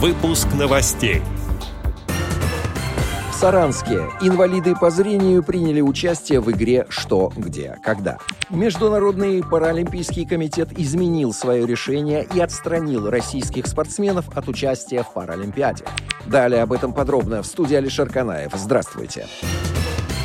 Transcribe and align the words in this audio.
Выпуск 0.00 0.46
новостей. 0.56 1.22
В 3.32 3.34
Саранске 3.34 4.04
инвалиды 4.20 4.76
по 4.76 4.90
зрению 4.90 5.42
приняли 5.42 5.80
участие 5.80 6.38
в 6.38 6.48
игре 6.52 6.86
«Что, 6.88 7.32
где, 7.36 7.76
когда». 7.82 8.18
Международный 8.48 9.42
паралимпийский 9.42 10.24
комитет 10.24 10.68
изменил 10.78 11.32
свое 11.32 11.66
решение 11.66 12.24
и 12.32 12.38
отстранил 12.38 13.10
российских 13.10 13.66
спортсменов 13.66 14.28
от 14.36 14.48
участия 14.48 15.02
в 15.02 15.12
Паралимпиаде. 15.12 15.84
Далее 16.26 16.62
об 16.62 16.72
этом 16.72 16.92
подробно 16.92 17.42
в 17.42 17.46
студии 17.46 17.74
Алишер 17.74 18.08
Канаев. 18.08 18.52
Здравствуйте. 18.54 19.26
Здравствуйте. 19.40 20.17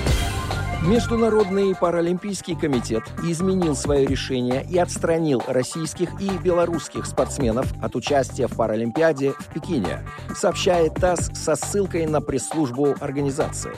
Международный 0.86 1.74
паралимпийский 1.74 2.58
комитет 2.58 3.04
изменил 3.24 3.74
свое 3.74 4.06
решение 4.06 4.66
и 4.70 4.78
отстранил 4.78 5.42
российских 5.48 6.10
и 6.20 6.30
белорусских 6.44 7.06
спортсменов 7.06 7.72
от 7.82 7.96
участия 7.96 8.48
в 8.48 8.58
Паралимпиаде 8.58 9.32
в 9.32 9.48
Пекине, 9.54 10.06
сообщает 10.36 10.96
ТАСС 10.96 11.32
со 11.36 11.56
ссылкой 11.56 12.06
на 12.06 12.20
пресс-службу 12.20 12.96
организации. 13.00 13.72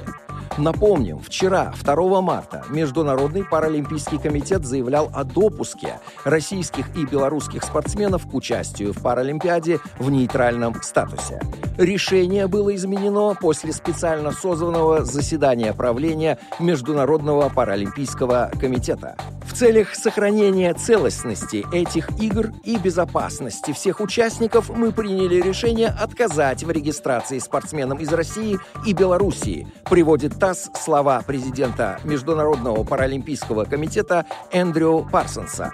Напомним, 0.58 1.20
вчера, 1.20 1.74
2 1.84 2.22
марта, 2.22 2.64
Международный 2.70 3.44
паралимпийский 3.44 4.18
комитет 4.18 4.66
заявлял 4.66 5.12
о 5.14 5.26
допуске 5.26 6.00
российских 6.24 6.96
и 6.96 7.06
белорусских 7.06 7.62
спортсменов 7.64 8.26
к 8.26 8.34
участию 8.34 8.94
в 8.94 9.02
Паралимпиаде 9.02 9.80
в 10.00 10.10
нейтральном 10.10 10.82
статусе. 10.82 11.42
Решение 11.78 12.48
было 12.48 12.74
изменено 12.74 13.36
после 13.40 13.74
специально 13.74 14.32
созванного 14.32 15.04
заседания 15.04 15.74
правления 15.74 16.40
Международного 16.60 17.50
паралимпийского 17.50 18.50
комитета. 18.58 19.18
В 19.46 19.54
целях 19.54 19.96
сохранения 19.96 20.74
целостности 20.74 21.66
этих 21.72 22.10
игр 22.20 22.52
и 22.64 22.78
безопасности 22.78 23.72
всех 23.72 24.02
участников 24.02 24.70
мы 24.70 24.92
приняли 24.92 25.40
решение 25.40 25.88
отказать 25.88 26.64
в 26.64 26.72
регистрации 26.72 27.40
спортсменам 27.40 28.00
из 28.00 28.12
России 28.12 28.58
и 28.86 28.94
Белоруссии, 28.94 29.68
приводит 29.90 30.38
ТАСС 30.40 30.72
слова 30.84 31.22
президента 31.22 32.00
Международного 32.04 32.84
паралимпийского 32.84 33.66
комитета 33.66 34.26
Эндрю 34.52 35.08
Парсонса. 35.10 35.74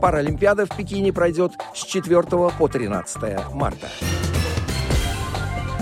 Паралимпиада 0.00 0.64
в 0.64 0.70
Пекине 0.70 1.12
пройдет 1.12 1.52
с 1.74 1.84
4 1.84 2.22
по 2.22 2.68
13 2.68 3.52
марта. 3.52 3.88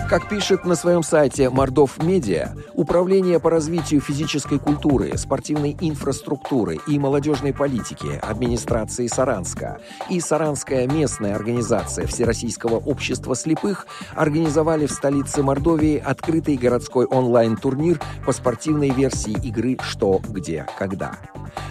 Как 0.09 0.29
пишет 0.29 0.65
на 0.65 0.77
своем 0.77 1.03
сайте 1.03 1.51
Мордов 1.51 2.01
Медиа, 2.01 2.55
Управление 2.75 3.41
по 3.41 3.51
развитию 3.51 4.01
физической 4.01 4.61
культуры, 4.61 5.17
спортивной 5.17 5.77
инфраструктуры 5.81 6.79
и 6.87 6.99
молодежной 6.99 7.53
политики 7.53 8.21
администрации 8.23 9.09
Саранска 9.09 9.81
и 10.09 10.21
Саранская 10.21 10.87
местная 10.87 11.35
организация 11.35 12.07
Всероссийского 12.07 12.77
общества 12.77 13.35
слепых 13.35 13.89
организовали 14.15 14.87
в 14.87 14.93
столице 14.93 15.43
Мордовии 15.43 15.99
открытый 15.99 16.57
городской 16.57 17.07
онлайн-турнир 17.07 17.99
по 18.25 18.33
спортивной 18.33 18.91
версии 18.91 19.33
игры 19.33 19.77
«Что, 19.83 20.21
где, 20.29 20.67
когда». 20.79 21.19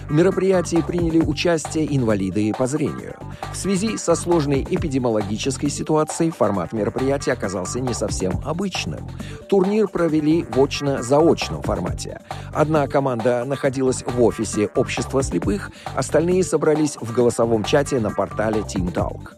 В 0.08 0.12
мероприятии 0.12 0.84
приняли 0.86 1.18
участие 1.18 1.94
инвалиды 1.96 2.52
по 2.56 2.66
зрению. 2.66 3.16
В 3.52 3.56
связи 3.56 3.96
со 3.96 4.14
сложной 4.14 4.62
эпидемиологической 4.62 5.68
ситуацией 5.68 6.30
формат 6.30 6.72
мероприятия 6.72 7.32
оказался 7.32 7.80
не 7.80 7.92
совсем 7.92 8.40
обычным. 8.44 9.08
Турнир 9.48 9.88
провели 9.88 10.44
в 10.44 10.60
очно-заочном 10.60 11.62
формате. 11.62 12.20
Одна 12.54 12.86
команда 12.86 13.44
находилась 13.44 14.04
в 14.06 14.22
офисе 14.22 14.68
общества 14.76 15.22
слепых, 15.22 15.72
остальные 15.94 16.44
собрались 16.44 16.96
в 17.00 17.12
голосовом 17.12 17.64
чате 17.64 17.98
на 17.98 18.10
портале 18.10 18.60
Team 18.60 18.92
Talk. 18.92 19.32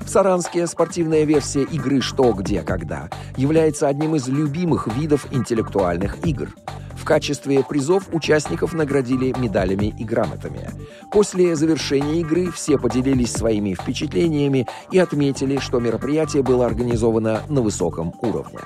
В 0.00 0.08
Саранске 0.08 0.66
спортивная 0.66 1.24
версия 1.24 1.62
игры 1.62 2.00
«Что, 2.00 2.32
где, 2.32 2.62
когда» 2.62 3.08
является 3.36 3.88
одним 3.88 4.16
из 4.16 4.28
любимых 4.28 4.86
видов 4.88 5.26
интеллектуальных 5.30 6.26
игр– 6.26 6.54
в 7.00 7.04
качестве 7.04 7.64
призов 7.64 8.08
участников 8.12 8.74
наградили 8.74 9.34
медалями 9.38 9.94
и 9.98 10.04
грамотами. 10.04 10.68
После 11.10 11.56
завершения 11.56 12.20
игры 12.20 12.50
все 12.50 12.78
поделились 12.78 13.32
своими 13.32 13.74
впечатлениями 13.74 14.66
и 14.90 14.98
отметили, 14.98 15.58
что 15.58 15.80
мероприятие 15.80 16.42
было 16.42 16.66
организовано 16.66 17.42
на 17.48 17.62
высоком 17.62 18.12
уровне. 18.20 18.58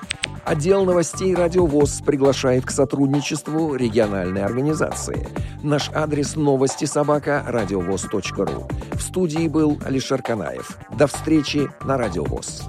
Отдел 0.44 0.84
новостей 0.84 1.34
«Радиовоз» 1.34 2.03
приглашает 2.04 2.66
к 2.66 2.70
сотрудничеству 2.70 3.76
региональной 3.76 4.44
организации. 4.44 5.26
Наш 5.62 5.91
адрес 5.94 6.37
новости 6.37 6.84
собака 6.84 7.42
радиовоз.ру. 7.47 8.69
В 8.92 9.00
студии 9.00 9.48
был 9.48 9.78
Алишер 9.84 10.22
Канаев. 10.22 10.78
До 10.98 11.06
встречи 11.06 11.69
на 11.84 11.97
«Радиовоз». 11.97 12.64